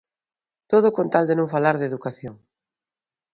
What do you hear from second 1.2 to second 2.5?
de non falar de educación.